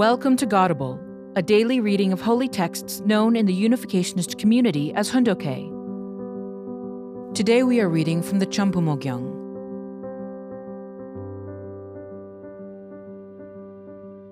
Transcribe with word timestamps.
Welcome 0.00 0.38
to 0.38 0.46
Godible, 0.46 0.98
a 1.36 1.42
daily 1.42 1.78
reading 1.78 2.10
of 2.10 2.22
holy 2.22 2.48
texts 2.48 3.00
known 3.00 3.36
in 3.36 3.44
the 3.44 3.52
Unificationist 3.52 4.38
community 4.38 4.94
as 4.94 5.10
Hoon 5.10 5.24
Dok 5.24 5.42
Hae. 5.42 5.70
Today 7.34 7.64
we 7.64 7.82
are 7.82 7.88
reading 7.90 8.22
from 8.22 8.38
the 8.38 8.46
Chambumo 8.46 8.98
Gyeong. 8.98 9.28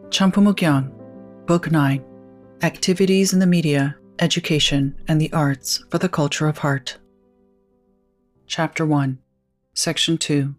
Champumogyang, 0.09 0.91
Book 1.45 1.71
9 1.71 2.03
Activities 2.63 3.35
in 3.35 3.39
the 3.39 3.47
Media, 3.47 3.95
Education, 4.21 4.99
and 5.07 5.21
the 5.21 5.31
Arts 5.35 5.85
for 5.91 5.99
the 5.99 6.09
Culture 6.09 6.49
of 6.49 6.57
Heart. 6.57 6.97
Chapter 8.47 8.87
1, 8.87 9.19
Section 9.75 10.17
2 10.17 10.55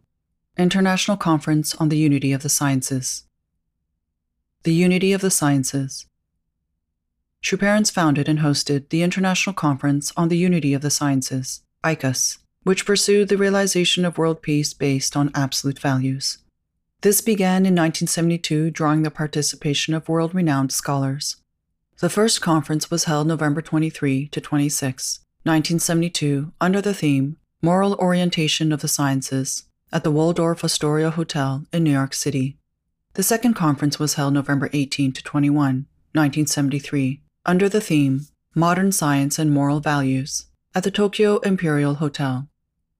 International 0.59 1.17
Conference 1.17 1.73
on 1.73 1.89
the 1.89 1.97
Unity 1.97 2.31
of 2.31 2.43
the 2.43 2.49
Sciences. 2.49 3.23
The 4.63 4.73
Unity 4.73 5.13
of 5.13 5.21
the 5.21 5.31
Sciences. 5.31 6.05
Parents 7.41 7.89
founded 7.89 8.27
and 8.27 8.39
hosted 8.39 8.89
the 8.89 9.03
International 9.03 9.53
Conference 9.53 10.11
on 10.17 10.27
the 10.27 10.37
Unity 10.37 10.73
of 10.73 10.81
the 10.81 10.89
Sciences, 10.89 11.61
ICUS, 11.81 12.39
which 12.63 12.85
pursued 12.85 13.29
the 13.29 13.37
realization 13.37 14.03
of 14.03 14.17
world 14.17 14.41
peace 14.41 14.73
based 14.73 15.15
on 15.15 15.31
absolute 15.33 15.79
values. 15.79 16.39
This 16.99 17.21
began 17.21 17.65
in 17.65 17.73
1972, 17.73 18.71
drawing 18.71 19.03
the 19.03 19.09
participation 19.09 19.93
of 19.93 20.09
world 20.09 20.35
renowned 20.35 20.73
scholars. 20.73 21.37
The 21.99 22.09
first 22.09 22.41
conference 22.41 22.91
was 22.91 23.05
held 23.05 23.27
November 23.27 23.61
23 23.61 24.27
to 24.27 24.41
26, 24.41 25.19
1972, 25.43 26.51
under 26.59 26.81
the 26.81 26.93
theme 26.93 27.37
Moral 27.61 27.93
Orientation 27.93 28.73
of 28.73 28.81
the 28.81 28.89
Sciences 28.89 29.63
at 29.93 30.03
the 30.03 30.11
Waldorf 30.11 30.65
Astoria 30.65 31.11
Hotel 31.11 31.63
in 31.71 31.85
New 31.85 31.93
York 31.93 32.13
City. 32.13 32.57
The 33.13 33.23
second 33.23 33.55
conference 33.55 33.97
was 33.99 34.13
held 34.13 34.33
November 34.33 34.69
18 34.71 35.13
to 35.13 35.23
21, 35.23 35.87
1973, 36.13 37.21
under 37.45 37.67
the 37.67 37.81
theme 37.81 38.27
Modern 38.55 38.91
Science 38.91 39.39
and 39.39 39.51
Moral 39.51 39.79
Values 39.79 40.45
at 40.75 40.83
the 40.83 40.91
Tokyo 40.91 41.39
Imperial 41.39 41.95
Hotel. 41.95 42.47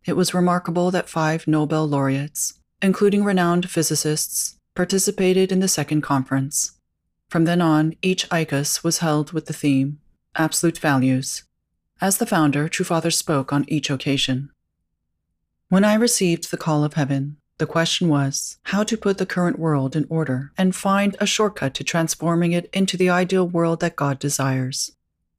It 0.05 0.13
was 0.13 0.33
remarkable 0.33 0.89
that 0.91 1.09
five 1.09 1.47
Nobel 1.47 1.87
laureates, 1.87 2.55
including 2.81 3.23
renowned 3.23 3.69
physicists, 3.69 4.57
participated 4.75 5.51
in 5.51 5.59
the 5.59 5.67
second 5.67 6.01
conference. 6.01 6.71
From 7.29 7.45
then 7.45 7.61
on, 7.61 7.95
each 8.01 8.27
ICUS 8.29 8.83
was 8.83 8.99
held 8.99 9.33
with 9.33 9.45
the 9.45 9.53
theme 9.53 9.99
Absolute 10.35 10.79
Values. 10.79 11.43
As 12.01 12.17
the 12.17 12.25
founder, 12.25 12.69
True 12.69 12.85
Father 12.85 13.11
spoke 13.11 13.51
on 13.51 13.65
each 13.67 13.89
occasion. 13.89 14.49
When 15.67 15.83
I 15.83 15.93
received 15.95 16.49
the 16.49 16.57
call 16.57 16.83
of 16.83 16.93
heaven, 16.93 17.37
the 17.59 17.67
question 17.67 18.07
was 18.07 18.57
how 18.63 18.83
to 18.83 18.97
put 18.97 19.17
the 19.17 19.25
current 19.25 19.59
world 19.59 19.95
in 19.95 20.07
order 20.09 20.51
and 20.57 20.75
find 20.75 21.15
a 21.19 21.25
shortcut 21.25 21.73
to 21.75 21.83
transforming 21.83 22.53
it 22.53 22.69
into 22.73 22.97
the 22.97 23.09
ideal 23.09 23.47
world 23.47 23.81
that 23.81 23.97
God 23.97 24.17
desires. 24.17 24.93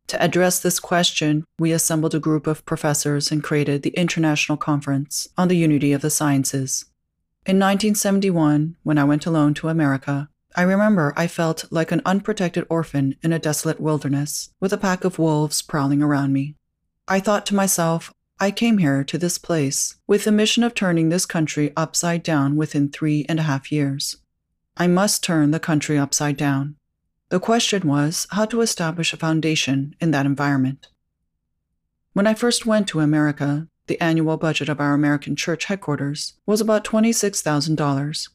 To 0.08 0.22
address 0.22 0.60
this 0.60 0.78
question, 0.80 1.44
we 1.58 1.72
assembled 1.72 2.14
a 2.14 2.20
group 2.20 2.46
of 2.46 2.66
professors 2.66 3.32
and 3.32 3.42
created 3.42 3.82
the 3.82 3.90
International 3.96 4.58
Conference 4.58 5.28
on 5.38 5.48
the 5.48 5.56
Unity 5.56 5.92
of 5.92 6.02
the 6.02 6.10
Sciences. 6.10 6.84
In 7.46 7.56
1971, 7.56 8.76
when 8.82 8.98
I 8.98 9.04
went 9.04 9.24
alone 9.24 9.54
to 9.54 9.68
America, 9.68 10.28
I 10.54 10.62
remember 10.62 11.14
I 11.16 11.26
felt 11.26 11.64
like 11.70 11.90
an 11.90 12.02
unprotected 12.04 12.66
orphan 12.68 13.16
in 13.22 13.32
a 13.32 13.38
desolate 13.38 13.80
wilderness 13.80 14.50
with 14.60 14.72
a 14.72 14.78
pack 14.78 15.04
of 15.04 15.18
wolves 15.18 15.62
prowling 15.62 16.02
around 16.02 16.32
me. 16.32 16.56
I 17.08 17.20
thought 17.20 17.46
to 17.46 17.54
myself, 17.54 18.12
I 18.42 18.50
came 18.50 18.78
here 18.78 19.04
to 19.04 19.18
this 19.18 19.36
place 19.36 19.96
with 20.06 20.24
the 20.24 20.32
mission 20.32 20.62
of 20.62 20.74
turning 20.74 21.10
this 21.10 21.26
country 21.26 21.74
upside 21.76 22.22
down 22.22 22.56
within 22.56 22.88
three 22.88 23.26
and 23.28 23.38
a 23.38 23.42
half 23.42 23.70
years. 23.70 24.16
I 24.78 24.86
must 24.86 25.22
turn 25.22 25.50
the 25.50 25.60
country 25.60 25.98
upside 25.98 26.38
down. 26.38 26.76
The 27.28 27.38
question 27.38 27.86
was 27.86 28.26
how 28.30 28.46
to 28.46 28.62
establish 28.62 29.12
a 29.12 29.18
foundation 29.18 29.94
in 30.00 30.10
that 30.12 30.24
environment. 30.24 30.88
When 32.14 32.26
I 32.26 32.32
first 32.32 32.64
went 32.64 32.88
to 32.88 33.00
America, 33.00 33.68
the 33.88 34.00
annual 34.00 34.38
budget 34.38 34.70
of 34.70 34.80
our 34.80 34.94
American 34.94 35.36
church 35.36 35.66
headquarters 35.66 36.32
was 36.46 36.62
about 36.62 36.82
$26,000. 36.82 38.28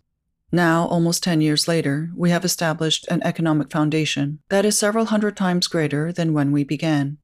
Now, 0.51 0.85
almost 0.85 1.23
10 1.23 1.41
years 1.41 1.67
later, 1.67 2.11
we 2.15 2.29
have 2.29 2.45
established 2.45 3.07
an 3.07 3.23
economic 3.23 3.71
foundation 3.71 4.37
that 4.49 4.65
is 4.65 4.77
several 4.77 5.05
hundred 5.05 5.35
times 5.35 5.65
greater 5.65 6.11
than 6.11 6.31
when 6.33 6.51
we 6.51 6.63
began. 6.63 7.17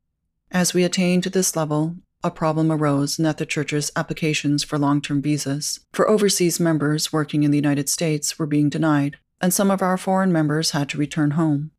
As 0.50 0.74
we 0.74 0.84
attain 0.84 1.22
to 1.22 1.30
this 1.30 1.56
level, 1.56 1.98
a 2.24 2.32
problem 2.32 2.72
arose 2.72 3.18
in 3.18 3.24
that 3.24 3.38
the 3.38 3.46
church's 3.46 3.92
applications 3.96 4.64
for 4.64 4.78
long 4.78 5.02
term 5.02 5.22
visas 5.22 5.80
for 5.92 6.10
overseas 6.10 6.60
members 6.60 7.12
working 7.12 7.44
in 7.44 7.52
the 7.52 7.58
United 7.58 7.90
States 7.90 8.38
were 8.38 8.46
being 8.46 8.70
denied, 8.70 9.18
and 9.40 9.54
some 9.54 9.72
of 9.72 9.82
our 9.82 9.98
foreign 9.98 10.32
members 10.32 10.72
had 10.72 10.88
to 10.90 10.98
return 10.98 11.32
home. 11.32 11.72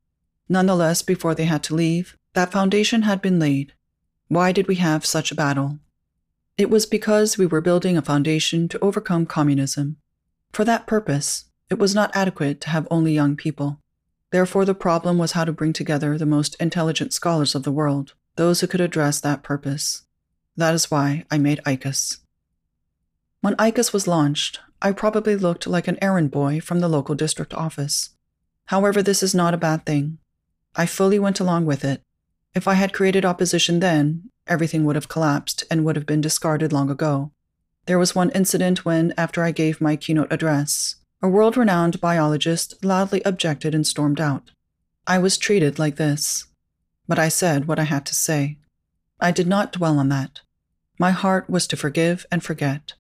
Nonetheless, 0.49 1.03
before 1.03 1.35
they 1.35 1.45
had 1.45 1.63
to 1.65 1.75
leave, 1.75 2.17
that 2.35 2.53
foundation 2.53 3.03
had 3.03 3.23
been 3.23 3.39
laid. 3.39 3.73
Why 4.29 4.53
did 4.53 4.67
we 4.67 4.77
have 4.77 5.07
such 5.07 5.31
a 5.31 5.37
battle? 5.37 5.79
It 6.59 6.71
was 6.71 6.87
because 6.87 7.39
we 7.39 7.47
were 7.47 7.61
building 7.61 7.97
a 7.97 8.03
foundation 8.03 8.69
to 8.69 8.79
overcome 8.81 9.27
communism. 9.27 9.97
For 10.53 10.65
that 10.65 10.87
purpose, 10.87 11.47
it 11.71 11.79
was 11.79 11.95
not 11.95 12.15
adequate 12.15 12.61
to 12.63 12.71
have 12.71 12.87
only 12.91 13.15
young 13.15 13.37
people. 13.37 13.81
Therefore, 14.31 14.65
the 14.65 14.75
problem 14.75 15.19
was 15.19 15.33
how 15.33 15.45
to 15.45 15.53
bring 15.53 15.73
together 15.73 16.17
the 16.19 16.27
most 16.27 16.57
intelligent 16.61 17.13
scholars 17.13 17.55
of 17.55 17.63
the 17.63 17.73
world, 17.73 18.15
those 18.37 18.61
who 18.61 18.67
could 18.67 18.81
address 18.81 19.21
that 19.21 19.43
purpose. 19.43 20.03
That 20.57 20.75
is 20.75 20.91
why 20.91 21.25
I 21.31 21.39
made 21.39 21.61
ICUS. 21.65 22.19
When 23.41 23.57
ICUS 23.57 23.93
was 23.93 24.07
launched, 24.07 24.61
I 24.81 24.93
probably 24.93 25.37
looked 25.37 25.67
like 25.67 25.89
an 25.89 25.99
errand 26.03 26.31
boy 26.31 26.61
from 26.61 26.81
the 26.81 26.89
local 26.89 27.15
district 27.15 27.55
office. 27.55 28.11
However, 28.67 29.03
this 29.03 29.23
is 29.23 29.35
not 29.35 29.55
a 29.55 29.59
bad 29.59 29.87
thing. 29.87 30.19
I 30.75 30.87
fully 30.87 31.19
went 31.19 31.41
along 31.41 31.67
with 31.67 31.85
it. 31.85 32.03
If 32.55 32.69
I 32.69 32.75
had 32.75 32.93
created 32.93 33.25
opposition 33.25 33.81
then, 33.81 34.31
everything 34.47 34.85
would 34.85 34.97
have 34.97 35.09
collapsed 35.09 35.65
and 35.71 35.85
would 35.85 35.97
have 35.97 36.07
been 36.07 36.21
discarded 36.21 36.73
long 36.73 36.91
ago. 36.91 37.33
There 37.87 37.99
was 37.99 38.15
one 38.15 38.31
incident 38.31 38.85
when, 38.85 39.13
after 39.17 39.43
I 39.43 39.51
gave 39.51 39.81
my 39.81 39.97
keynote 39.97 40.33
address, 40.33 40.97
a 41.23 41.29
world 41.29 41.57
renowned 41.57 42.01
biologist 42.01 42.85
loudly 42.85 43.23
objected 43.25 43.75
and 43.75 43.87
stormed 43.87 44.21
out. 44.21 44.51
I 45.07 45.19
was 45.19 45.39
treated 45.39 45.79
like 45.79 45.97
this. 45.97 46.47
But 47.09 47.19
I 47.19 47.29
said 47.29 47.67
what 47.67 47.79
I 47.79 47.85
had 47.85 48.07
to 48.07 48.15
say. 48.15 48.59
I 49.23 49.31
did 49.31 49.47
not 49.47 49.73
dwell 49.73 50.01
on 50.01 50.09
that. 50.09 50.41
My 50.99 51.13
heart 51.13 51.49
was 51.49 51.69
to 51.69 51.77
forgive 51.77 52.27
and 52.33 52.43
forget. 52.43 52.95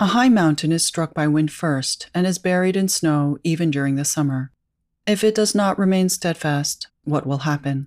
A 0.00 0.06
high 0.06 0.28
mountain 0.28 0.72
is 0.72 0.84
struck 0.84 1.14
by 1.14 1.28
wind 1.28 1.52
first 1.52 2.10
and 2.12 2.26
is 2.26 2.38
buried 2.38 2.76
in 2.76 2.88
snow 2.88 3.38
even 3.44 3.70
during 3.70 3.94
the 3.94 4.04
summer. 4.04 4.50
If 5.06 5.22
it 5.22 5.34
does 5.34 5.54
not 5.54 5.78
remain 5.78 6.08
steadfast, 6.08 6.88
what 7.04 7.24
will 7.24 7.38
happen? 7.38 7.86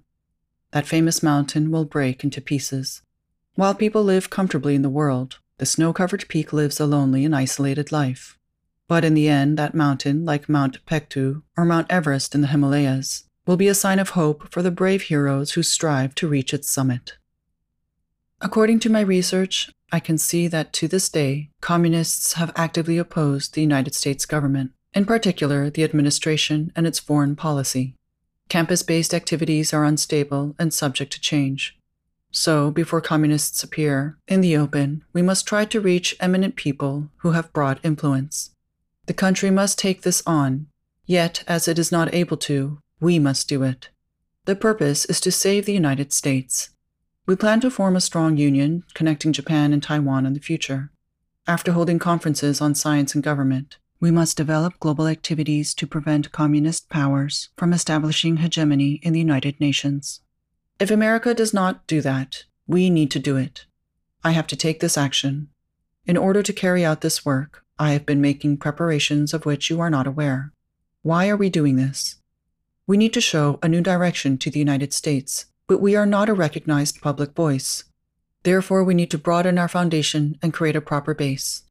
That 0.72 0.88
famous 0.88 1.22
mountain 1.22 1.72
will 1.72 1.84
break 1.84 2.24
into 2.24 2.40
pieces. 2.40 3.02
While 3.56 3.76
people 3.76 4.04
live 4.04 4.30
comfortably 4.30 4.76
in 4.76 4.82
the 4.82 4.90
world, 4.90 5.40
the 5.58 5.66
snow 5.66 5.92
covered 5.92 6.30
peak 6.30 6.54
lives 6.54 6.80
a 6.80 6.86
lonely 6.86 7.26
and 7.26 7.36
isolated 7.36 7.92
life. 7.92 8.38
But 8.88 9.04
in 9.04 9.14
the 9.14 9.28
end, 9.28 9.58
that 9.58 9.76
mountain, 9.76 10.24
like 10.24 10.48
Mount 10.48 10.86
Paektu 10.86 11.42
or 11.58 11.66
Mount 11.66 11.92
Everest 11.92 12.34
in 12.34 12.40
the 12.40 12.48
Himalayas, 12.48 13.26
will 13.46 13.58
be 13.58 13.68
a 13.68 13.76
sign 13.76 14.00
of 14.00 14.12
hope 14.12 14.52
for 14.54 14.62
the 14.62 14.72
brave 14.72 15.04
heroes 15.04 15.52
who 15.52 15.64
strive 15.64 16.16
to 16.16 16.30
reach 16.30 16.54
its 16.54 16.70
summit. 16.70 17.18
According 18.44 18.80
to 18.82 18.90
my 18.90 19.00
research, 19.00 19.72
I 19.90 20.02
can 20.02 20.18
see 20.18 20.50
that 20.50 20.74
to 20.74 20.90
this 20.90 21.08
day, 21.08 21.50
communists 21.62 22.34
have 22.34 22.52
actively 22.58 22.98
opposed 22.98 23.54
the 23.54 23.62
United 23.62 23.96
States 23.96 24.26
government, 24.26 24.72
in 24.94 25.06
particular 25.06 25.70
the 25.70 25.86
administration 25.86 26.74
and 26.76 26.86
its 26.86 27.00
foreign 27.00 27.38
policy. 27.38 27.96
Campus 28.50 28.84
based 28.84 29.14
activities 29.14 29.74
are 29.74 29.86
unstable 29.86 30.56
and 30.60 30.74
subject 30.74 31.14
to 31.14 31.22
change. 31.22 31.78
So, 32.32 32.70
before 32.70 33.00
communists 33.00 33.64
appear 33.64 34.18
in 34.28 34.42
the 34.42 34.58
open, 34.58 35.06
we 35.14 35.22
must 35.22 35.48
try 35.48 35.64
to 35.64 35.80
reach 35.80 36.18
eminent 36.20 36.58
people 36.58 37.12
who 37.20 37.32
have 37.32 37.54
broad 37.54 37.80
influence. 37.82 38.50
The 39.06 39.14
country 39.14 39.52
must 39.52 39.80
take 39.80 40.02
this 40.02 40.22
on, 40.26 40.68
yet, 41.06 41.46
as 41.48 41.70
it 41.70 41.80
is 41.80 41.94
not 41.94 42.14
able 42.14 42.38
to, 42.38 42.80
we 43.00 43.20
must 43.20 43.48
do 43.48 43.64
it. 43.64 43.90
The 44.44 44.58
purpose 44.58 45.06
is 45.06 45.22
to 45.22 45.32
save 45.32 45.66
the 45.66 45.74
United 45.74 46.12
States. 46.12 46.72
We 47.26 47.38
plan 47.38 47.62
to 47.62 47.72
form 47.72 47.96
a 47.96 48.02
strong 48.02 48.36
union 48.36 48.84
connecting 48.94 49.32
Japan 49.32 49.72
and 49.72 49.82
Taiwan 49.82 50.26
in 50.26 50.34
the 50.34 50.42
future. 50.42 50.92
After 51.48 51.72
holding 51.72 51.98
conferences 51.98 52.60
on 52.60 52.76
science 52.76 53.16
and 53.16 53.24
government, 53.24 53.78
we 54.02 54.12
must 54.12 54.36
develop 54.36 54.78
global 54.82 55.08
activities 55.08 55.74
to 55.76 55.88
prevent 55.88 56.34
communist 56.34 56.90
powers 56.90 57.48
from 57.56 57.72
establishing 57.72 58.38
hegemony 58.38 59.00
in 59.04 59.14
the 59.14 59.20
United 59.20 59.58
Nations. 59.62 60.20
If 60.82 60.92
America 60.92 61.34
does 61.34 61.54
not 61.54 61.88
do 61.88 62.02
that, 62.02 62.44
we 62.68 62.90
need 62.90 63.10
to 63.12 63.20
do 63.20 63.38
it. 63.38 63.68
I 64.26 64.32
have 64.32 64.48
to 64.48 64.58
take 64.58 64.82
this 64.82 64.98
action. 64.98 65.48
In 66.06 66.18
order 66.18 66.44
to 66.44 66.52
carry 66.52 66.84
out 66.84 67.00
this 67.00 67.24
work, 67.24 67.64
I 67.80 67.92
have 67.92 68.06
been 68.06 68.20
making 68.20 68.58
preparations 68.58 69.34
of 69.34 69.46
which 69.46 69.70
you 69.70 69.80
are 69.80 69.90
not 69.90 70.08
aware. 70.08 70.52
Why 71.04 71.30
are 71.30 71.38
we 71.38 71.50
doing 71.50 71.78
this? 71.78 72.18
We 72.86 72.98
need 72.98 73.14
to 73.14 73.22
show 73.22 73.60
a 73.64 73.70
new 73.70 73.80
direction 73.80 74.38
to 74.40 74.52
the 74.52 74.60
United 74.60 74.92
States 74.92 75.46
but 75.68 75.82
we 75.82 75.96
are 75.96 76.06
not 76.06 76.30
a 76.30 76.34
recognized 76.34 77.02
public 77.02 77.34
voice. 77.34 77.84
Therefore, 78.44 78.84
we 78.84 78.94
need 78.94 79.12
to 79.12 79.18
broaden 79.18 79.58
our 79.58 79.68
foundation 79.68 80.38
and 80.42 80.54
create 80.54 80.76
a 80.76 80.82
proper 80.82 81.14
base. 81.14 81.64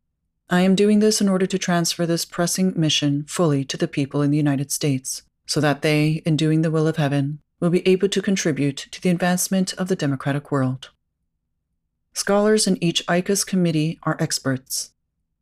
I 0.48 0.60
am 0.60 0.74
doing 0.74 1.00
this 1.00 1.20
in 1.20 1.28
order 1.28 1.46
to 1.46 1.58
transfer 1.58 2.06
this 2.06 2.24
pressing 2.24 2.72
mission 2.76 3.24
fully 3.24 3.64
to 3.66 3.76
the 3.76 3.88
people 3.88 4.22
in 4.22 4.30
the 4.30 4.36
United 4.36 4.70
States, 4.70 5.22
so 5.46 5.60
that 5.60 5.82
they, 5.82 6.22
in 6.26 6.36
doing 6.36 6.62
the 6.62 6.70
will 6.70 6.86
of 6.86 6.96
heaven, 6.96 7.40
will 7.60 7.70
be 7.70 7.86
able 7.86 8.08
to 8.08 8.20
contribute 8.20 8.76
to 8.90 9.00
the 9.00 9.08
advancement 9.08 9.72
of 9.74 9.88
the 9.88 9.96
democratic 9.96 10.50
world. 10.50 10.90
Scholars 12.12 12.66
in 12.66 12.82
each 12.82 13.06
ICUS 13.06 13.46
committee 13.46 13.98
are 14.02 14.16
experts. 14.18 14.90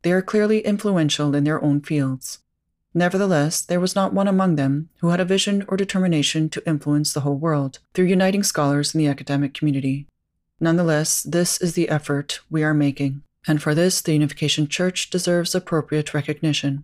They 0.03 0.11
are 0.11 0.21
clearly 0.21 0.59
influential 0.59 1.35
in 1.35 1.43
their 1.43 1.61
own 1.63 1.81
fields. 1.81 2.39
Nevertheless, 2.93 3.61
there 3.61 3.79
was 3.79 3.95
not 3.95 4.13
one 4.13 4.27
among 4.27 4.55
them 4.55 4.89
who 4.99 5.09
had 5.09 5.19
a 5.19 5.25
vision 5.25 5.63
or 5.67 5.77
determination 5.77 6.49
to 6.49 6.67
influence 6.67 7.13
the 7.13 7.21
whole 7.21 7.37
world 7.37 7.79
through 7.93 8.05
uniting 8.05 8.43
scholars 8.43 8.93
in 8.93 8.99
the 8.99 9.07
academic 9.07 9.53
community. 9.53 10.07
Nonetheless, 10.59 11.23
this 11.23 11.59
is 11.61 11.73
the 11.73 11.89
effort 11.89 12.41
we 12.49 12.63
are 12.63 12.73
making, 12.73 13.23
and 13.47 13.61
for 13.61 13.73
this, 13.73 14.01
the 14.01 14.13
Unification 14.13 14.67
Church 14.67 15.09
deserves 15.09 15.55
appropriate 15.55 16.13
recognition. 16.13 16.83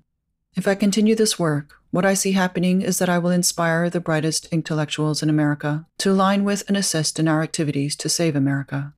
If 0.55 0.67
I 0.67 0.75
continue 0.75 1.13
this 1.13 1.37
work, 1.37 1.73
what 1.91 2.05
I 2.05 2.15
see 2.15 2.31
happening 2.31 2.81
is 2.81 2.99
that 2.99 3.09
I 3.09 3.19
will 3.19 3.29
inspire 3.29 3.89
the 3.89 3.99
brightest 3.99 4.47
intellectuals 4.51 5.21
in 5.21 5.29
America 5.29 5.85
to 5.99 6.11
align 6.11 6.43
with 6.43 6.63
and 6.67 6.75
assist 6.75 7.19
in 7.19 7.27
our 7.27 7.43
activities 7.43 7.95
to 7.97 8.09
save 8.09 8.35
America. 8.35 8.93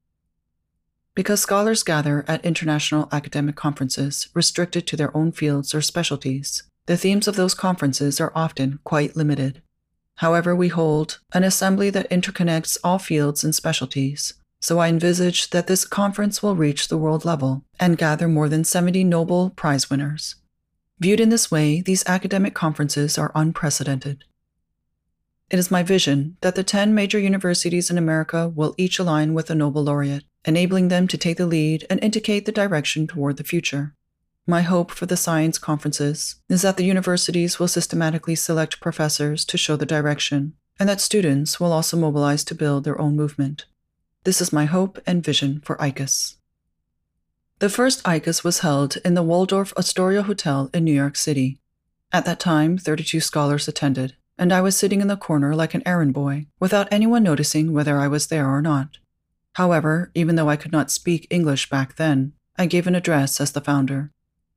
Because 1.16 1.42
scholars 1.42 1.84
gather 1.84 2.24
at 2.28 2.46
international 2.46 3.10
academic 3.12 3.56
conferences 3.56 4.30
restricted 4.34 4.88
to 4.88 4.96
their 4.96 5.16
own 5.16 5.34
fields 5.34 5.76
or 5.76 5.82
specialties, 5.82 6.64
the 6.90 6.98
themes 6.98 7.28
of 7.28 7.36
those 7.36 7.54
conferences 7.54 8.20
are 8.20 8.32
often 8.34 8.80
quite 8.84 9.16
limited. 9.16 9.62
However, 10.16 10.56
we 10.56 10.70
hold 10.70 11.20
an 11.34 11.44
assembly 11.44 11.92
that 11.92 12.10
interconnects 12.10 12.80
all 12.84 12.98
fields 12.98 13.44
and 13.44 13.54
specialties, 13.54 14.34
so 14.60 14.80
I 14.80 14.88
envisage 14.88 15.52
that 15.52 15.68
this 15.68 15.86
conference 15.86 16.42
will 16.42 16.56
reach 16.56 16.88
the 16.88 16.98
world 16.98 17.26
level 17.26 17.64
and 17.80 17.96
gather 17.96 18.28
more 18.28 18.50
than 18.50 18.64
70 18.64 19.04
Nobel 19.04 19.52
Prize 19.52 19.92
winners. 19.92 20.38
Viewed 21.00 21.20
in 21.20 21.30
this 21.30 21.52
way, 21.52 21.80
these 21.80 22.04
academic 22.08 22.56
conferences 22.56 23.20
are 23.20 23.32
unprecedented. 23.36 24.24
It 25.52 25.60
is 25.60 25.70
my 25.70 25.84
vision 25.84 26.38
that 26.42 26.56
the 26.56 26.64
10 26.64 26.96
major 26.96 27.20
universities 27.20 27.92
in 27.92 28.00
America 28.00 28.50
will 28.50 28.74
each 28.80 28.98
align 28.98 29.36
with 29.36 29.52
a 29.52 29.56
Nobel 29.56 29.84
laureate 29.84 30.24
enabling 30.46 30.88
them 30.88 31.08
to 31.08 31.18
take 31.18 31.38
the 31.38 31.46
lead 31.46 31.86
and 31.88 32.04
indicate 32.04 32.46
the 32.46 32.52
direction 32.52 33.06
toward 33.06 33.38
the 33.38 33.44
future. 33.44 33.94
My 34.50 34.64
hope 34.64 34.90
for 34.90 35.06
the 35.06 35.16
science 35.16 35.60
conferences 35.60 36.38
is 36.50 36.64
that 36.64 36.76
the 36.76 36.84
universities 36.84 37.60
will 37.60 37.68
systematically 37.68 38.34
select 38.34 38.82
professors 38.82 39.46
to 39.46 39.60
show 39.60 39.76
the 39.76 39.86
direction, 39.86 40.54
and 40.80 40.90
that 40.90 41.00
students 41.00 41.60
will 41.60 41.72
also 41.72 41.96
mobilize 41.96 42.44
to 42.46 42.56
build 42.56 42.84
their 42.84 43.00
own 43.00 43.16
movement. 43.16 43.68
This 44.24 44.42
is 44.42 44.52
my 44.52 44.66
hope 44.66 44.98
and 45.06 45.24
vision 45.24 45.62
for 45.64 45.78
ICUS. 45.78 46.38
The 47.60 47.70
first 47.70 48.04
ICUS 48.04 48.44
was 48.44 48.62
held 48.62 48.98
in 49.06 49.14
the 49.14 49.22
Waldorf 49.22 49.72
Astoria 49.78 50.24
Hotel 50.24 50.72
in 50.74 50.84
New 50.84 50.96
York 50.96 51.16
City. 51.16 51.60
At 52.12 52.26
that 52.26 52.40
time, 52.40 52.80
32 52.80 53.20
scholars 53.20 53.68
attended, 53.68 54.16
and 54.36 54.52
I 54.52 54.62
was 54.62 54.76
sitting 54.76 55.00
in 55.00 55.08
the 55.08 55.16
corner 55.16 55.54
like 55.54 55.76
an 55.76 55.84
errand 55.86 56.16
boy, 56.16 56.48
without 56.60 56.88
anyone 56.92 57.22
noticing 57.22 57.72
whether 57.72 58.00
I 58.00 58.08
was 58.08 58.26
there 58.26 58.50
or 58.50 58.64
not. 58.64 58.98
However, 59.54 60.10
even 60.16 60.38
though 60.38 60.50
I 60.50 60.56
could 60.56 60.72
not 60.72 60.90
speak 60.90 61.28
English 61.30 61.70
back 61.70 61.98
then, 61.98 62.34
I 62.58 62.66
gave 62.66 62.88
an 62.88 62.96
address 62.96 63.40
as 63.40 63.52
the 63.52 63.62
founder. 63.62 64.12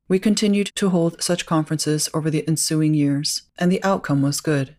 We 0.09 0.19
continued 0.19 0.71
to 0.75 0.89
hold 0.89 1.23
such 1.23 1.45
conferences 1.45 2.09
over 2.13 2.29
the 2.29 2.45
ensuing 2.47 2.93
years, 2.93 3.43
and 3.57 3.71
the 3.71 3.83
outcome 3.83 4.21
was 4.21 4.41
good. 4.41 4.75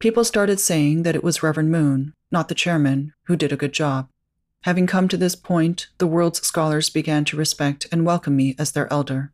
People 0.00 0.24
started 0.24 0.58
saying 0.58 1.04
that 1.04 1.14
it 1.14 1.22
was 1.22 1.42
Reverend 1.42 1.70
Moon, 1.70 2.12
not 2.32 2.48
the 2.48 2.54
chairman, 2.54 3.12
who 3.24 3.36
did 3.36 3.52
a 3.52 3.56
good 3.56 3.72
job. 3.72 4.08
Having 4.62 4.88
come 4.88 5.08
to 5.08 5.16
this 5.16 5.36
point, 5.36 5.86
the 5.98 6.06
world's 6.06 6.44
scholars 6.44 6.90
began 6.90 7.24
to 7.26 7.36
respect 7.36 7.86
and 7.92 8.04
welcome 8.04 8.34
me 8.34 8.56
as 8.58 8.72
their 8.72 8.92
elder. 8.92 9.30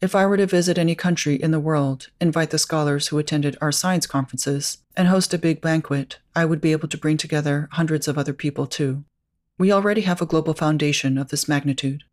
If 0.00 0.14
I 0.14 0.26
were 0.26 0.36
to 0.36 0.46
visit 0.46 0.78
any 0.78 0.94
country 0.94 1.34
in 1.34 1.50
the 1.50 1.58
world, 1.58 2.10
invite 2.20 2.50
the 2.50 2.58
scholars 2.58 3.08
who 3.08 3.18
attended 3.18 3.56
our 3.60 3.72
science 3.72 4.06
conferences, 4.06 4.78
and 4.96 5.08
host 5.08 5.34
a 5.34 5.38
big 5.38 5.60
banquet, 5.60 6.18
I 6.34 6.44
would 6.44 6.60
be 6.60 6.72
able 6.72 6.88
to 6.88 6.98
bring 6.98 7.16
together 7.16 7.68
hundreds 7.72 8.06
of 8.06 8.16
other 8.16 8.34
people 8.34 8.66
too. 8.66 9.04
We 9.58 9.72
already 9.72 10.02
have 10.02 10.20
a 10.20 10.26
global 10.26 10.54
foundation 10.54 11.18
of 11.18 11.30
this 11.30 11.48
magnitude. 11.48 12.04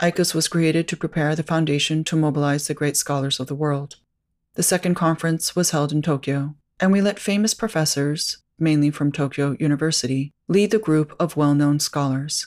ICUS 0.00 0.32
was 0.32 0.46
created 0.46 0.86
to 0.86 0.96
prepare 0.96 1.34
the 1.34 1.42
foundation 1.42 2.04
to 2.04 2.14
mobilize 2.14 2.68
the 2.68 2.74
great 2.74 2.96
scholars 2.96 3.40
of 3.40 3.48
the 3.48 3.54
world. 3.54 3.96
The 4.54 4.62
second 4.62 4.94
conference 4.94 5.56
was 5.56 5.70
held 5.70 5.90
in 5.90 6.02
Tokyo, 6.02 6.54
and 6.78 6.92
we 6.92 7.00
let 7.00 7.18
famous 7.18 7.52
professors, 7.52 8.38
mainly 8.60 8.90
from 8.90 9.10
Tokyo 9.10 9.56
University, 9.58 10.32
lead 10.46 10.70
the 10.70 10.78
group 10.78 11.16
of 11.18 11.36
well 11.36 11.54
known 11.54 11.80
scholars. 11.80 12.46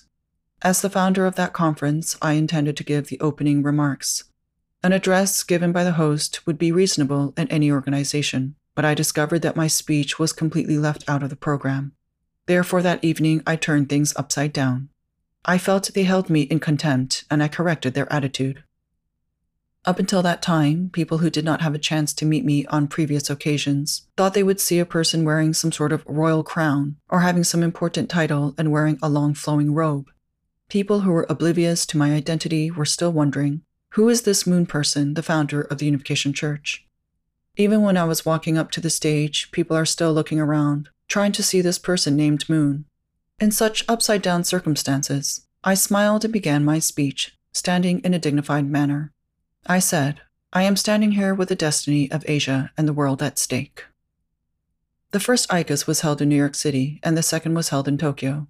As 0.62 0.82
the 0.82 0.90
founder 0.90 1.26
of 1.26 1.36
that 1.36 1.52
conference, 1.52 2.18
I 2.22 2.34
intended 2.34 2.78
to 2.78 2.86
give 2.86 3.08
the 3.08 3.20
opening 3.20 3.64
remarks. 3.64 4.26
An 4.82 4.94
address 4.94 5.44
given 5.44 5.74
by 5.74 5.84
the 5.84 5.94
host 5.94 6.46
would 6.48 6.58
be 6.58 6.72
reasonable 6.72 7.34
in 7.36 7.48
any 7.50 7.70
organization, 7.70 8.56
but 8.76 8.86
I 8.86 8.94
discovered 8.94 9.42
that 9.42 9.58
my 9.58 9.68
speech 9.68 10.18
was 10.18 10.32
completely 10.32 10.78
left 10.78 11.04
out 11.10 11.22
of 11.22 11.30
the 11.30 11.36
program. 11.36 11.92
Therefore, 12.46 12.82
that 12.82 13.04
evening 13.04 13.44
I 13.46 13.58
turned 13.58 13.90
things 13.90 14.14
upside 14.16 14.54
down. 14.54 14.90
I 15.46 15.58
felt 15.58 15.94
they 15.94 16.04
held 16.04 16.30
me 16.30 16.42
in 16.42 16.60
contempt, 16.60 17.24
and 17.32 17.42
I 17.42 17.48
corrected 17.48 17.94
their 17.94 18.12
attitude. 18.12 18.64
Up 19.84 19.98
until 19.98 20.22
that 20.22 20.44
time, 20.44 20.92
people 20.94 21.18
who 21.18 21.32
did 21.32 21.44
not 21.44 21.62
have 21.62 21.74
a 21.74 21.80
chance 21.80 22.14
to 22.14 22.26
meet 22.26 22.46
me 22.46 22.68
on 22.68 22.88
previous 22.88 23.32
occasions 23.32 24.04
thought 24.16 24.36
they 24.36 24.44
would 24.44 24.60
see 24.60 24.78
a 24.78 24.86
person 24.86 25.26
wearing 25.26 25.56
some 25.56 25.72
sort 25.72 25.92
of 25.92 26.06
royal 26.06 26.44
crown 26.44 26.98
or 27.10 27.22
having 27.22 27.44
some 27.44 27.64
important 27.64 28.08
title 28.08 28.54
and 28.60 28.72
wearing 28.72 29.00
a 29.02 29.10
long 29.10 29.34
flowing 29.34 29.74
robe. 29.74 30.12
People 30.70 31.00
who 31.00 31.12
were 31.12 31.26
oblivious 31.28 31.88
to 31.88 31.98
my 31.98 32.14
identity 32.14 32.70
were 32.70 32.86
still 32.86 33.12
wondering 33.12 33.64
who 33.96 34.08
is 34.08 34.22
this 34.22 34.46
moon 34.46 34.68
person, 34.68 35.16
the 35.16 35.24
founder 35.24 35.62
of 35.62 35.80
the 35.80 35.86
Unification 35.86 36.32
Church? 36.32 36.86
Even 37.58 37.82
when 37.82 37.98
I 37.98 38.06
was 38.06 38.26
walking 38.26 38.58
up 38.58 38.72
to 38.72 38.80
the 38.80 38.90
stage, 38.90 39.52
people 39.52 39.76
are 39.76 39.86
still 39.86 40.14
looking 40.14 40.40
around, 40.40 40.90
trying 41.10 41.34
to 41.34 41.44
see 41.44 41.60
this 41.60 41.78
person 41.78 42.16
named 42.16 42.48
Moon. 42.48 42.86
In 43.42 43.50
such 43.50 43.84
upside 43.90 44.22
down 44.22 44.44
circumstances, 44.44 45.48
I 45.64 45.74
smiled 45.74 46.24
and 46.24 46.32
began 46.32 46.64
my 46.64 46.78
speech, 46.78 47.36
standing 47.52 48.00
in 48.02 48.14
a 48.14 48.20
dignified 48.20 48.70
manner. 48.70 49.14
I 49.66 49.80
said, 49.80 50.22
I 50.54 50.62
am 50.62 50.76
standing 50.76 51.14
here 51.14 51.34
with 51.34 51.50
the 51.50 51.56
destiny 51.56 52.12
of 52.12 52.24
Asia 52.28 52.72
and 52.78 52.88
the 52.88 52.94
world 52.94 53.24
at 53.24 53.40
stake. 53.40 53.86
The 55.10 55.20
first 55.20 55.50
ICUS 55.50 55.88
was 55.88 56.02
held 56.02 56.22
in 56.22 56.30
New 56.30 56.36
York 56.36 56.54
City, 56.54 57.00
and 57.02 57.18
the 57.18 57.24
second 57.24 57.56
was 57.56 57.70
held 57.70 57.88
in 57.88 57.98
Tokyo. 57.98 58.48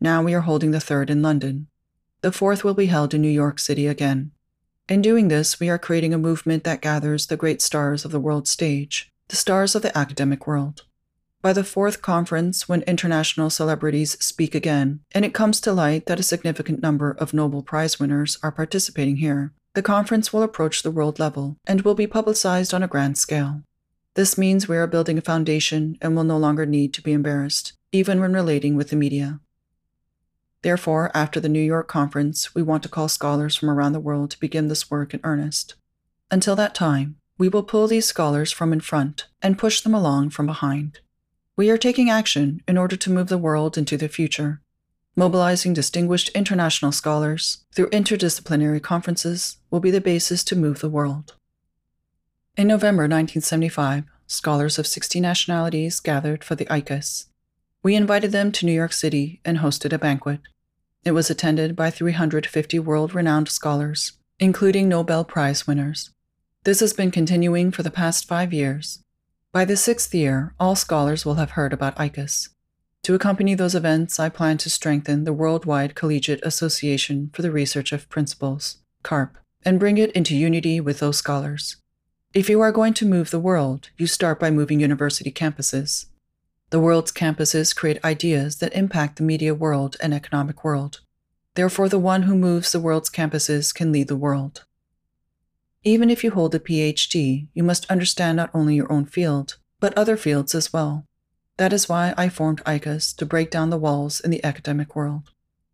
Now 0.00 0.22
we 0.22 0.32
are 0.32 0.40
holding 0.40 0.70
the 0.70 0.80
third 0.80 1.10
in 1.10 1.20
London. 1.20 1.66
The 2.22 2.32
fourth 2.32 2.64
will 2.64 2.72
be 2.72 2.86
held 2.86 3.12
in 3.12 3.20
New 3.20 3.28
York 3.28 3.58
City 3.58 3.86
again. 3.86 4.30
In 4.88 5.02
doing 5.02 5.28
this, 5.28 5.60
we 5.60 5.68
are 5.68 5.78
creating 5.78 6.14
a 6.14 6.18
movement 6.18 6.64
that 6.64 6.80
gathers 6.80 7.26
the 7.26 7.36
great 7.36 7.60
stars 7.60 8.06
of 8.06 8.10
the 8.10 8.18
world 8.18 8.48
stage, 8.48 9.10
the 9.28 9.36
stars 9.36 9.74
of 9.74 9.82
the 9.82 9.96
academic 9.96 10.46
world. 10.46 10.86
By 11.42 11.54
the 11.54 11.64
fourth 11.64 12.02
conference, 12.02 12.68
when 12.68 12.82
international 12.82 13.48
celebrities 13.48 14.22
speak 14.22 14.54
again, 14.54 15.00
and 15.12 15.24
it 15.24 15.32
comes 15.32 15.58
to 15.62 15.72
light 15.72 16.04
that 16.04 16.20
a 16.20 16.22
significant 16.22 16.82
number 16.82 17.12
of 17.12 17.32
Nobel 17.32 17.62
Prize 17.62 17.98
winners 17.98 18.38
are 18.42 18.52
participating 18.52 19.16
here, 19.16 19.54
the 19.72 19.82
conference 19.82 20.34
will 20.34 20.42
approach 20.42 20.82
the 20.82 20.90
world 20.90 21.18
level 21.18 21.56
and 21.66 21.80
will 21.80 21.94
be 21.94 22.06
publicized 22.06 22.74
on 22.74 22.82
a 22.82 22.88
grand 22.88 23.16
scale. 23.16 23.62
This 24.14 24.36
means 24.36 24.68
we 24.68 24.76
are 24.76 24.86
building 24.86 25.16
a 25.16 25.22
foundation 25.22 25.96
and 26.02 26.14
will 26.14 26.24
no 26.24 26.36
longer 26.36 26.66
need 26.66 26.92
to 26.94 27.02
be 27.02 27.12
embarrassed, 27.12 27.72
even 27.90 28.20
when 28.20 28.34
relating 28.34 28.76
with 28.76 28.90
the 28.90 28.96
media. 28.96 29.40
Therefore, 30.60 31.10
after 31.14 31.40
the 31.40 31.48
New 31.48 31.62
York 31.62 31.88
conference, 31.88 32.54
we 32.54 32.62
want 32.62 32.82
to 32.82 32.90
call 32.90 33.08
scholars 33.08 33.56
from 33.56 33.70
around 33.70 33.92
the 33.92 34.00
world 34.00 34.30
to 34.32 34.40
begin 34.40 34.68
this 34.68 34.90
work 34.90 35.14
in 35.14 35.20
earnest. 35.24 35.74
Until 36.30 36.54
that 36.56 36.74
time, 36.74 37.16
we 37.38 37.48
will 37.48 37.62
pull 37.62 37.86
these 37.86 38.04
scholars 38.04 38.52
from 38.52 38.74
in 38.74 38.80
front 38.80 39.26
and 39.40 39.56
push 39.56 39.80
them 39.80 39.94
along 39.94 40.30
from 40.30 40.44
behind. 40.44 41.00
We 41.56 41.68
are 41.70 41.78
taking 41.78 42.08
action 42.08 42.62
in 42.66 42.78
order 42.78 42.96
to 42.96 43.10
move 43.10 43.28
the 43.28 43.38
world 43.38 43.76
into 43.76 43.96
the 43.96 44.08
future, 44.08 44.60
mobilizing 45.16 45.74
distinguished 45.74 46.30
international 46.30 46.92
scholars 46.92 47.64
through 47.74 47.90
interdisciplinary 47.90 48.82
conferences 48.82 49.58
will 49.70 49.80
be 49.80 49.90
the 49.90 50.00
basis 50.00 50.44
to 50.44 50.56
move 50.56 50.80
the 50.80 50.88
world. 50.88 51.34
In 52.56 52.68
November 52.68 53.02
1975, 53.02 54.04
scholars 54.26 54.78
of 54.78 54.86
60 54.86 55.20
nationalities 55.20 56.00
gathered 56.00 56.44
for 56.44 56.54
the 56.54 56.66
ICUS. 56.66 57.26
We 57.82 57.94
invited 57.94 58.32
them 58.32 58.52
to 58.52 58.66
New 58.66 58.72
York 58.72 58.92
City 58.92 59.40
and 59.44 59.58
hosted 59.58 59.92
a 59.92 59.98
banquet. 59.98 60.40
It 61.04 61.12
was 61.12 61.30
attended 61.30 61.74
by 61.74 61.90
350 61.90 62.78
world 62.78 63.14
renowned 63.14 63.48
scholars, 63.48 64.12
including 64.38 64.88
Nobel 64.88 65.24
Prize 65.24 65.66
winners. 65.66 66.10
This 66.64 66.80
has 66.80 66.92
been 66.92 67.10
continuing 67.10 67.70
for 67.70 67.82
the 67.82 67.90
past 67.90 68.28
five 68.28 68.52
years 68.52 69.02
by 69.52 69.64
the 69.64 69.76
sixth 69.76 70.14
year, 70.14 70.54
all 70.60 70.76
scholars 70.76 71.26
will 71.26 71.34
have 71.34 71.52
heard 71.52 71.72
about 71.72 71.96
ICUS. 71.96 72.50
To 73.02 73.14
accompany 73.14 73.54
those 73.54 73.74
events, 73.74 74.20
I 74.20 74.28
plan 74.28 74.58
to 74.58 74.70
strengthen 74.70 75.24
the 75.24 75.32
Worldwide 75.32 75.94
Collegiate 75.94 76.44
Association 76.44 77.30
for 77.32 77.42
the 77.42 77.50
Research 77.50 77.92
of 77.92 78.08
Principles, 78.08 78.78
CARP, 79.02 79.36
and 79.64 79.80
bring 79.80 79.98
it 79.98 80.12
into 80.12 80.36
unity 80.36 80.80
with 80.80 81.00
those 81.00 81.16
scholars. 81.16 81.76
If 82.32 82.48
you 82.48 82.60
are 82.60 82.70
going 82.70 82.94
to 82.94 83.06
move 83.06 83.30
the 83.30 83.40
world, 83.40 83.90
you 83.96 84.06
start 84.06 84.38
by 84.38 84.52
moving 84.52 84.78
university 84.78 85.32
campuses. 85.32 86.06
The 86.70 86.78
world's 86.78 87.10
campuses 87.10 87.74
create 87.74 88.04
ideas 88.04 88.58
that 88.58 88.72
impact 88.72 89.16
the 89.16 89.24
media 89.24 89.52
world 89.52 89.96
and 90.00 90.14
economic 90.14 90.62
world. 90.62 91.00
Therefore, 91.56 91.88
the 91.88 91.98
one 91.98 92.22
who 92.22 92.36
moves 92.36 92.70
the 92.70 92.78
world's 92.78 93.10
campuses 93.10 93.74
can 93.74 93.90
lead 93.90 94.06
the 94.06 94.14
world. 94.14 94.64
Even 95.82 96.10
if 96.10 96.22
you 96.22 96.30
hold 96.30 96.54
a 96.54 96.58
PhD, 96.58 97.48
you 97.54 97.62
must 97.62 97.90
understand 97.90 98.36
not 98.36 98.50
only 98.52 98.74
your 98.74 98.92
own 98.92 99.06
field, 99.06 99.56
but 99.80 99.96
other 99.96 100.16
fields 100.16 100.54
as 100.54 100.72
well. 100.72 101.06
That 101.56 101.72
is 101.72 101.88
why 101.88 102.12
I 102.18 102.28
formed 102.28 102.62
ICUS 102.64 103.16
to 103.16 103.26
break 103.26 103.50
down 103.50 103.70
the 103.70 103.78
walls 103.78 104.20
in 104.20 104.30
the 104.30 104.44
academic 104.44 104.94
world. 104.94 105.30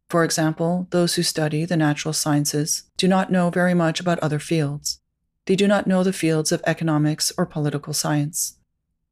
For 0.08 0.22
example, 0.22 0.86
those 0.90 1.16
who 1.16 1.24
study 1.24 1.64
the 1.64 1.76
natural 1.76 2.12
sciences 2.12 2.84
do 2.96 3.08
not 3.08 3.32
know 3.32 3.50
very 3.50 3.74
much 3.74 3.98
about 3.98 4.20
other 4.20 4.38
fields. 4.38 5.00
They 5.46 5.56
do 5.56 5.66
not 5.66 5.88
know 5.88 6.04
the 6.04 6.12
fields 6.12 6.52
of 6.52 6.62
economics 6.64 7.32
or 7.36 7.46
political 7.46 7.92
science. 7.92 8.58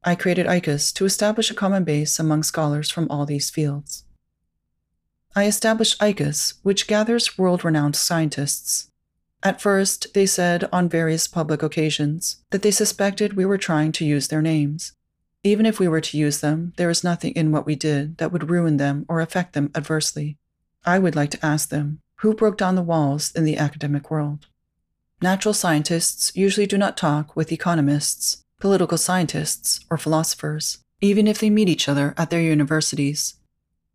I 0.03 0.15
created 0.15 0.47
ICUS 0.47 0.93
to 0.93 1.05
establish 1.05 1.51
a 1.51 1.55
common 1.55 1.83
base 1.83 2.19
among 2.19 2.43
scholars 2.43 2.89
from 2.89 3.07
all 3.09 3.25
these 3.25 3.49
fields. 3.49 4.05
I 5.35 5.45
established 5.45 5.99
ICUS, 5.99 6.53
which 6.63 6.87
gathers 6.87 7.37
world 7.37 7.65
renowned 7.65 7.97
scientists. 7.97 8.89
At 9.45 9.61
first, 9.61 10.15
they 10.15 10.25
said 10.25 10.67
on 10.73 10.89
various 10.89 11.27
public 11.27 11.61
occasions 11.61 12.37
that 12.49 12.63
they 12.63 12.71
suspected 12.71 13.33
we 13.33 13.45
were 13.45 13.59
trying 13.59 13.91
to 13.91 14.03
use 14.03 14.27
their 14.27 14.41
names. 14.41 14.93
Even 15.43 15.67
if 15.67 15.79
we 15.79 15.87
were 15.87 16.01
to 16.01 16.17
use 16.17 16.39
them, 16.41 16.73
there 16.77 16.89
is 16.89 17.03
nothing 17.03 17.31
in 17.33 17.51
what 17.51 17.67
we 17.67 17.75
did 17.75 18.17
that 18.17 18.31
would 18.31 18.49
ruin 18.49 18.77
them 18.77 19.05
or 19.07 19.21
affect 19.21 19.53
them 19.53 19.69
adversely. 19.75 20.39
I 20.83 20.97
would 20.97 21.15
like 21.15 21.29
to 21.29 21.45
ask 21.45 21.69
them 21.69 21.99
who 22.21 22.33
broke 22.33 22.57
down 22.57 22.73
the 22.73 22.81
walls 22.81 23.31
in 23.35 23.43
the 23.43 23.57
academic 23.57 24.09
world? 24.09 24.47
Natural 25.21 25.53
scientists 25.53 26.31
usually 26.35 26.65
do 26.65 26.77
not 26.77 26.97
talk 26.97 27.35
with 27.35 27.51
economists, 27.51 28.43
political 28.59 28.97
scientists, 28.97 29.79
or 29.91 29.99
philosophers, 29.99 30.79
even 31.01 31.27
if 31.27 31.39
they 31.39 31.51
meet 31.51 31.69
each 31.69 31.87
other 31.87 32.15
at 32.17 32.31
their 32.31 32.41
universities. 32.41 33.35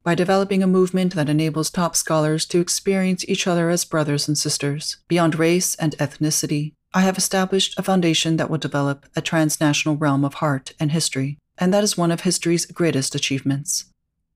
By 0.02 0.14
developing 0.14 0.62
a 0.62 0.66
movement 0.66 1.14
that 1.14 1.28
enables 1.28 1.69
top 1.69 1.95
scholars 1.95 2.47
to 2.47 2.61
experience 2.61 3.23
each 3.28 3.47
other 3.47 3.69
as 3.69 3.85
brothers 3.85 4.28
and 4.28 4.38
sisters, 4.38 4.97
beyond 5.09 5.38
race 5.38 5.75
and 5.75 5.92
ethnicity, 5.99 6.73
I 6.95 7.02
have 7.02 7.19
established 7.19 7.78
a 7.78 7.83
foundation 7.83 8.38
that 8.38 8.49
will 8.49 8.57
develop 8.57 9.07
a 9.14 9.21
transnational 9.21 9.99
realm 9.99 10.25
of 10.25 10.35
heart 10.35 10.73
and 10.80 10.90
history, 10.90 11.37
and 11.59 11.73
that 11.75 11.85
is 11.85 11.99
one 11.99 12.11
of 12.11 12.23
history's 12.23 12.64
greatest 12.64 13.14
achievements. 13.14 13.92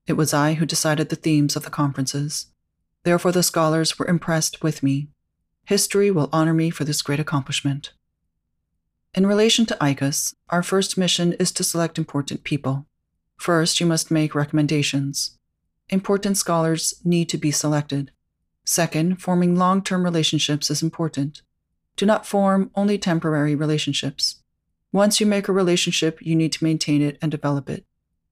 It 0.07 0.13
was 0.13 0.35
I 0.35 0.55
who 0.55 0.67
decided 0.67 1.09
the 1.09 1.17
themes 1.17 1.57
of 1.57 1.65
the 1.65 1.71
conferences. 1.71 2.47
Therefore, 3.03 3.33
the 3.33 3.43
scholars 3.43 3.99
were 3.99 4.07
impressed 4.07 4.63
with 4.63 4.83
me. 4.83 5.09
History 5.65 6.11
will 6.11 6.29
honor 6.31 6.53
me 6.53 6.69
for 6.69 6.85
this 6.85 7.01
great 7.01 7.21
accomplishment. 7.21 7.95
In 9.15 9.27
relation 9.27 9.65
to 9.67 9.79
ICUS, 9.81 10.35
our 10.51 10.63
first 10.63 10.99
mission 10.99 11.33
is 11.35 11.51
to 11.53 11.65
select 11.65 11.99
important 11.99 12.45
people. 12.45 12.87
First, 13.39 13.81
you 13.81 13.87
must 13.87 14.11
make 14.11 14.35
recommendations. 14.35 15.39
Important 15.91 16.37
scholars 16.37 16.95
need 17.05 17.29
to 17.29 17.39
be 17.39 17.51
selected. 17.51 18.11
Second, 18.65 19.21
forming 19.21 19.57
long 19.57 19.83
term 19.83 20.05
relationships 20.05 20.71
is 20.71 20.83
important. 20.83 21.43
Do 21.97 22.07
not 22.07 22.27
form 22.27 22.71
only 22.75 22.99
temporary 22.99 23.55
relationships. 23.55 24.43
Once 24.93 25.21
you 25.21 25.27
make 25.27 25.49
a 25.49 25.53
relationship, 25.53 26.19
you 26.21 26.35
need 26.35 26.53
to 26.53 26.65
maintain 26.65 27.03
it 27.03 27.19
and 27.21 27.31
develop 27.31 27.69
it 27.69 27.85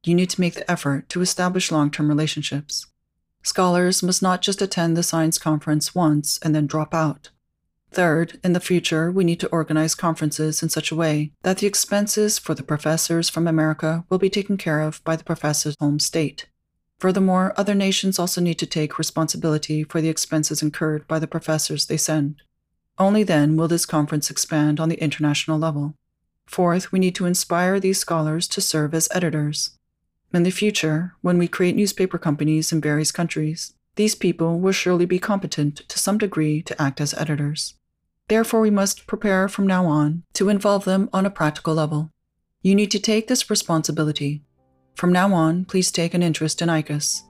you 0.05 0.15
need 0.15 0.31
to 0.31 0.41
make 0.41 0.55
the 0.55 0.71
effort 0.71 1.09
to 1.11 1.21
establish 1.21 1.71
long 1.71 1.91
term 1.91 2.09
relationships. 2.09 2.87
Scholars 3.43 4.03
must 4.03 4.23
not 4.23 4.43
just 4.43 4.63
attend 4.63 4.97
the 4.97 5.03
science 5.03 5.39
conference 5.39 5.95
once 5.95 6.39
and 6.43 6.55
then 6.55 6.67
drop 6.67 6.95
out. 6.95 7.31
Third, 7.91 8.41
in 8.43 8.53
the 8.53 8.61
future, 8.61 9.11
we 9.11 9.25
need 9.25 9.41
to 9.41 9.49
organize 9.49 9.95
conferences 9.95 10.63
in 10.63 10.71
such 10.71 10.91
a 10.91 10.97
way 10.97 11.33
that 11.43 11.59
the 11.59 11.67
expenses 11.67 12.39
for 12.39 12.55
the 12.55 12.63
professors 12.63 13.29
from 13.29 13.47
America 13.47 14.05
will 14.09 14.19
be 14.19 14.31
taken 14.31 14.57
care 14.57 14.81
of 14.81 15.05
by 15.05 15.15
the 15.15 15.25
professor's 15.25 15.77
home 15.79 15.99
state. 15.99 16.47
Furthermore, 17.03 17.53
other 17.57 17.75
nations 17.75 18.21
also 18.21 18.41
need 18.41 18.61
to 18.61 18.65
take 18.65 18.97
responsibility 18.97 19.83
for 19.83 20.01
the 20.01 20.09
expenses 20.09 20.63
incurred 20.63 21.05
by 21.09 21.19
the 21.19 21.27
professors 21.27 21.87
they 21.87 21.97
send. 21.97 22.37
Only 22.97 23.25
then 23.25 23.57
will 23.57 23.67
this 23.67 23.85
conference 23.85 24.31
expand 24.31 24.79
on 24.79 24.89
the 24.89 25.03
international 25.03 25.59
level. 25.59 25.97
Fourth, 26.47 26.93
we 26.93 27.01
need 27.01 27.17
to 27.17 27.27
inspire 27.27 27.81
these 27.81 27.99
scholars 27.99 28.47
to 28.47 28.61
serve 28.61 28.95
as 28.95 29.09
editors. 29.11 29.71
In 30.33 30.45
the 30.45 30.53
future, 30.53 31.17
when 31.23 31.39
we 31.39 31.49
create 31.49 31.75
newspaper 31.75 32.19
companies 32.19 32.71
in 32.71 32.81
various 32.81 33.11
countries, 33.11 33.75
these 33.97 34.15
people 34.15 34.61
will 34.61 34.71
surely 34.71 35.05
be 35.05 35.19
competent 35.19 35.79
to 35.89 35.99
some 35.99 36.19
degree 36.19 36.63
to 36.63 36.81
act 36.81 37.01
as 37.01 37.15
editors. 37.15 37.75
Therefore, 38.29 38.61
we 38.61 38.71
must 38.71 39.09
prepare 39.09 39.49
from 39.49 39.67
now 39.67 39.87
on 39.87 40.23
to 40.35 40.49
involve 40.49 40.85
them 40.85 41.11
on 41.13 41.27
a 41.27 41.31
practical 41.31 41.75
level. 41.75 42.13
You 42.63 42.77
need 42.77 42.93
to 42.93 43.01
take 43.01 43.27
this 43.27 43.51
responsibility. 43.51 44.45
From 44.95 45.13
now 45.13 45.33
on, 45.35 45.65
please 45.65 45.91
take 45.91 46.15
an 46.15 46.23
interest 46.23 46.63
in 46.63 46.69
ICUS. 46.69 47.23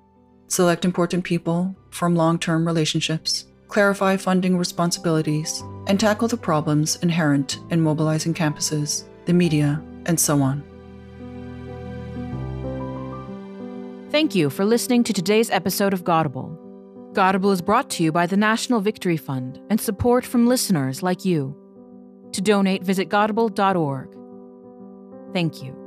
Select 0.48 0.84
important 0.84 1.24
people, 1.24 1.74
form 1.90 2.14
long 2.14 2.38
term 2.38 2.66
relationships, 2.66 3.46
clarify 3.68 4.16
funding 4.16 4.58
responsibilities, 4.58 5.62
and 5.86 5.98
tackle 5.98 6.28
the 6.28 6.36
problems 6.36 6.96
inherent 6.96 7.58
in 7.70 7.80
mobilizing 7.80 8.34
campuses, 8.34 9.04
the 9.24 9.32
media, 9.32 9.82
and 10.06 10.18
so 10.18 10.42
on. 10.42 10.62
Thank 14.10 14.34
you 14.34 14.50
for 14.50 14.66
listening 14.66 15.04
to 15.04 15.14
today's 15.14 15.48
episode 15.48 15.94
of 15.94 16.04
Godible. 16.04 16.58
Godible 17.14 17.50
is 17.50 17.62
brought 17.62 17.88
to 17.90 18.02
you 18.02 18.12
by 18.12 18.26
the 18.26 18.36
National 18.36 18.80
Victory 18.80 19.16
Fund 19.16 19.58
and 19.70 19.80
support 19.80 20.26
from 20.26 20.46
listeners 20.46 21.02
like 21.02 21.24
you. 21.24 21.56
To 22.32 22.42
donate, 22.42 22.82
visit 22.82 23.08
godible.org. 23.08 24.14
Thank 25.32 25.62
you. 25.62 25.81